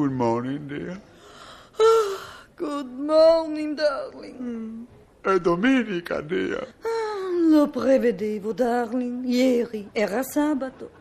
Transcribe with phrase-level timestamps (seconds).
[0.00, 0.98] Good morning, dear.
[2.56, 4.86] Good morning, darling.
[5.20, 6.72] È domenica, dear.
[7.50, 9.26] Lo prevedevo, darling.
[9.26, 10.92] Ieri era sabato.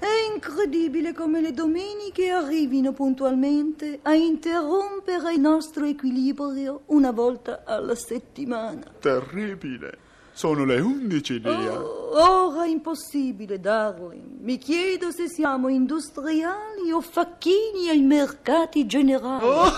[0.00, 7.94] È incredibile come le domeniche arrivino puntualmente a interrompere il nostro equilibrio una volta alla
[7.94, 8.82] settimana.
[8.98, 10.03] Terribile.
[10.36, 11.78] Sono le undici, dear.
[11.78, 14.40] Oh, ora è impossibile, darling.
[14.40, 19.46] Mi chiedo se siamo industriali o facchini ai mercati generali.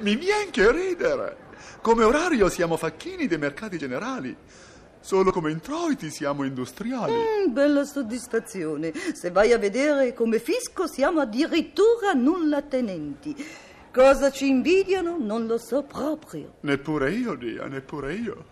[0.00, 1.36] Mi viene che ridere.
[1.82, 4.34] Come orario siamo facchini dei mercati generali.
[4.98, 7.12] Solo come introiti siamo industriali.
[7.12, 8.94] Mm, bella soddisfazione.
[9.12, 13.36] Se vai a vedere come fisco siamo addirittura nulla tenenti.
[13.98, 16.58] Cosa ci invidiano non lo so proprio.
[16.60, 18.44] Neppure io, Dia, neppure io.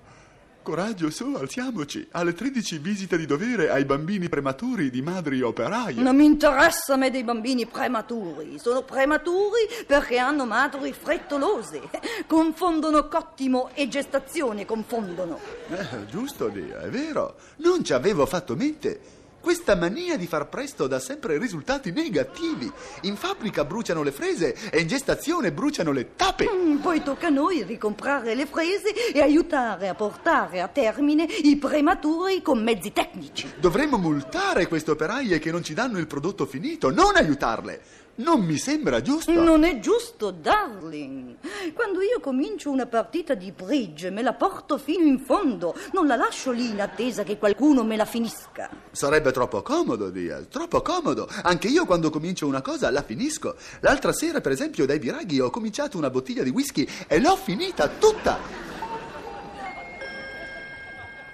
[0.61, 2.09] Coraggio, su, alziamoci.
[2.11, 6.03] Alle 13 visita di dovere ai bambini prematuri di madri operaie.
[6.03, 8.59] Non mi interessa a me dei bambini prematuri.
[8.59, 11.91] Sono prematuri perché hanno madri frettolose.
[12.27, 15.39] Confondono cottimo e gestazione, confondono.
[15.69, 17.37] Eh, giusto, Dia, è vero.
[17.59, 19.01] Non ci avevo fatto mente.
[19.47, 22.69] Questa mania di far presto dà sempre risultati negativi.
[23.03, 26.51] In fabbrica bruciano le frese e in gestazione bruciano le tappe.
[26.53, 31.57] Mm, Poi tocca a noi ricomprare le frese e aiutare a portare a termine i
[31.59, 33.49] prematuri con mezzi tecnici.
[33.61, 38.06] Dovremmo multare queste operaie che non ci danno il prodotto finito, non aiutarle.
[38.17, 39.31] Non mi sembra giusto.
[39.31, 41.37] Non è giusto, darling.
[41.75, 45.75] Quando io comincio una partita di bridge, me la porto fino in fondo.
[45.93, 48.71] Non la lascio lì in attesa che qualcuno me la finisca.
[48.91, 51.29] Sarebbe troppo comodo, Diaz, troppo comodo.
[51.43, 53.55] Anche io quando comincio una cosa la finisco.
[53.81, 57.87] L'altra sera, per esempio, dai biraghi ho cominciato una bottiglia di whisky e l'ho finita
[57.89, 58.39] tutta.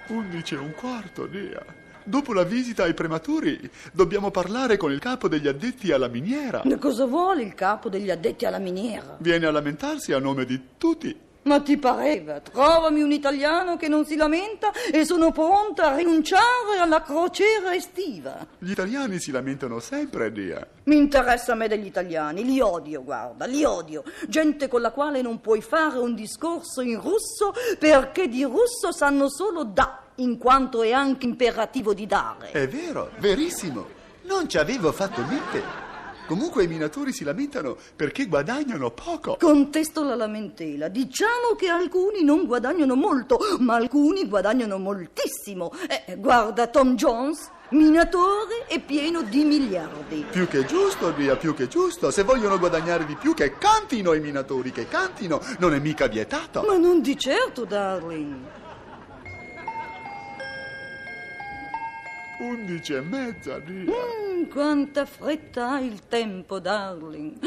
[0.07, 1.81] Undici e un quarto, Dia.
[2.05, 6.61] Dopo la visita ai prematuri, dobbiamo parlare con il capo degli addetti alla miniera.
[6.61, 9.15] E cosa vuole il capo degli addetti alla miniera?
[9.19, 11.31] Viene a lamentarsi a nome di tutti.
[11.43, 12.39] Ma ti pareva?
[12.39, 18.47] Trovami un italiano che non si lamenta e sono pronta a rinunciare alla crociera estiva.
[18.57, 20.65] Gli italiani si lamentano sempre, Dia.
[20.83, 24.03] Mi interessa a me degli italiani, li odio, guarda, li odio.
[24.27, 29.29] Gente con la quale non puoi fare un discorso in russo perché di russo sanno
[29.29, 32.51] solo da, in quanto è anche imperativo di dare.
[32.51, 33.87] È vero, verissimo.
[34.23, 35.91] Non ci avevo fatto mente.
[36.25, 39.35] Comunque i minatori si lamentano perché guadagnano poco.
[39.37, 40.87] Contesto la lamentela.
[40.87, 45.71] Diciamo che alcuni non guadagnano molto, ma alcuni guadagnano moltissimo.
[46.05, 50.25] Eh, guarda Tom Jones, minatore e pieno di miliardi.
[50.31, 52.09] Più che giusto, Dia, più che giusto.
[52.09, 55.41] Se vogliono guadagnare di più, che cantino i minatori, che cantino.
[55.59, 56.63] Non è mica vietato.
[56.65, 58.61] Ma non di certo, darling.
[62.39, 63.91] Undici e mezza, Dia.
[63.91, 67.37] Mm, quanta fretta ha il tempo, darling.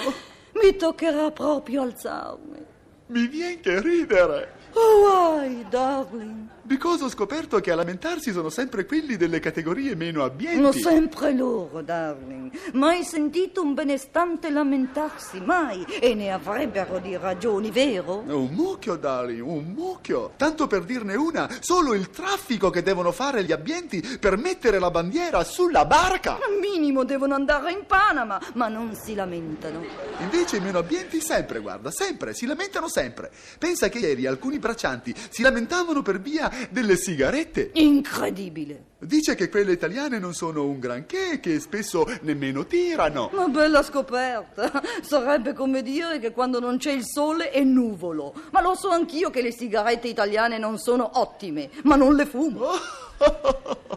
[0.62, 2.64] Mi toccherà proprio alzarmi.
[3.08, 4.54] Mi viene che ridere.
[4.78, 6.44] Oh, why, darling?
[6.66, 10.56] Because ho scoperto che a lamentarsi sono sempre quelli delle categorie meno abbienti.
[10.56, 12.50] Sono sempre loro, darling.
[12.72, 15.84] Mai sentito un benestante lamentarsi, mai.
[16.00, 18.24] E ne avrebbero di ragioni, vero?
[18.26, 20.32] Un mucchio, darling, un mucchio.
[20.36, 24.90] Tanto per dirne una, solo il traffico che devono fare gli abbienti per mettere la
[24.90, 26.34] bandiera sulla barca.
[26.34, 29.84] Al minimo devono andare in Panama, ma non si lamentano.
[30.18, 33.30] Invece i meno abbienti sempre, guarda, sempre, si lamentano sempre.
[33.56, 37.70] Pensa che ieri alcuni braccianti si lamentavano per via delle sigarette.
[37.74, 38.94] Incredibile.
[38.98, 43.30] Dice che quelle italiane non sono un granché e che spesso nemmeno tirano.
[43.32, 44.82] Una bella scoperta.
[45.02, 48.34] Sarebbe come dire che quando non c'è il sole è nuvolo.
[48.50, 52.70] Ma lo so anch'io che le sigarette italiane non sono ottime, ma non le fumo.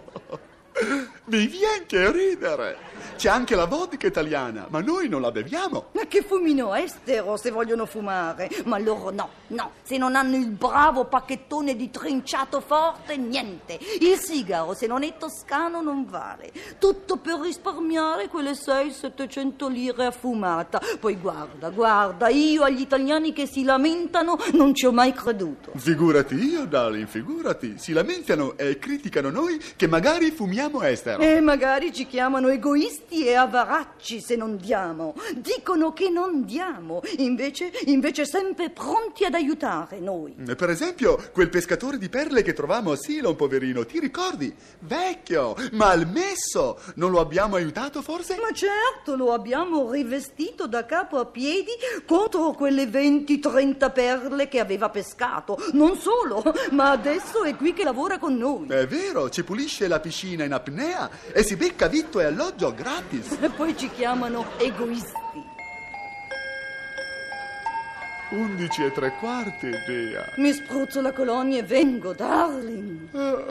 [1.25, 2.88] Mi viene che ridere.
[3.19, 5.87] C'è anche la vodka italiana, ma noi non la beviamo.
[5.91, 8.49] Ma che fumino estero se vogliono fumare.
[8.63, 9.71] Ma loro no, no.
[9.81, 13.77] Se non hanno il bravo pacchettone di trinciato forte, niente.
[13.99, 16.49] Il sigaro, se non è toscano, non vale.
[16.79, 20.79] Tutto per risparmiare quelle 600-700 lire a fumata.
[20.97, 25.73] Poi guarda, guarda, io agli italiani che si lamentano non ci ho mai creduto.
[25.75, 27.73] Figurati io, darling, figurati.
[27.79, 31.21] Si lamentano e criticano noi che magari fumiamo estero.
[31.21, 35.15] E magari ci chiamano egoisti e avaracci se non diamo.
[35.35, 40.33] Dicono che non diamo, invece, invece sempre pronti ad aiutare noi.
[40.33, 44.53] Per esempio, quel pescatore di perle che trovammo a Silon, poverino, ti ricordi?
[44.79, 46.79] Vecchio, malmesso.
[46.95, 48.35] Non lo abbiamo aiutato forse?
[48.35, 51.71] Ma certo, lo abbiamo rivestito da capo a piedi
[52.05, 55.57] contro quelle 20-30 perle che aveva pescato.
[55.73, 58.67] Non solo, ma adesso è qui che lavora con noi.
[58.67, 62.98] È vero, ci pulisce la piscina in apnea e si becca vitto e alloggio gratis.
[63.41, 65.17] E poi ci chiamano egoisti.
[68.31, 70.33] 11 e tre quarti, Dea.
[70.37, 73.15] Mi spruzzo la colonia e vengo, darling.
[73.15, 73.45] Ah,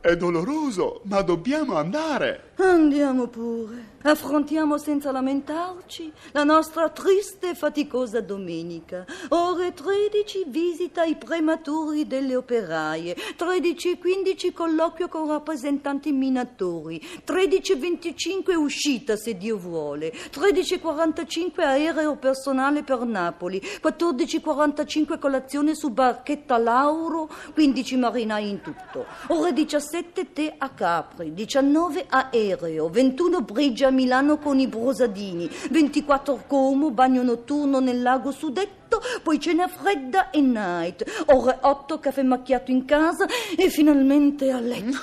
[0.00, 2.52] è doloroso, ma dobbiamo andare.
[2.56, 3.92] Andiamo pure.
[4.06, 9.06] Affrontiamo senza lamentarci la nostra triste e faticosa domenica.
[9.30, 17.72] Ore 13 visita ai prematuri delle operaie, 13 e 15 colloquio con rappresentanti minatori, 13
[17.72, 24.40] e 25 uscita se Dio vuole, 13 e 45 aereo personale per Napoli, 14 e
[24.40, 29.06] 45 colazione su barchetta Lauro, 15 marinai in tutto.
[29.28, 32.04] Ore 17 tè a Capri, 19
[32.52, 39.40] aereo, 21 Brigia Milano con i brosadini, 24 Como, bagno notturno nel lago Sudetto, poi
[39.40, 43.26] cena fredda e night, ore 8 caffè macchiato in casa
[43.56, 44.98] e finalmente a letto.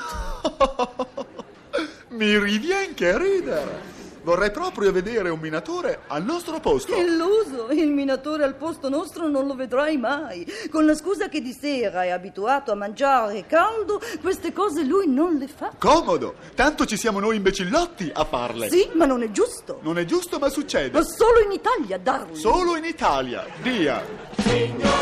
[2.09, 4.00] Mi riviene che ridere.
[4.23, 6.95] Vorrei proprio vedere un minatore al nostro posto.
[6.95, 10.45] Illuso, il minatore al posto nostro non lo vedrai mai.
[10.69, 15.35] Con la scusa che di sera è abituato a mangiare caldo, queste cose lui non
[15.35, 15.71] le fa.
[15.77, 18.69] Comodo, tanto ci siamo noi imbecillotti a farle.
[18.69, 19.79] Sì, ma non è giusto.
[19.81, 20.97] Non è giusto, ma succede.
[20.97, 22.35] Ma solo in Italia, Darwin.
[22.35, 23.45] Solo in Italia.
[23.61, 24.03] Dia.
[24.37, 25.00] Signore?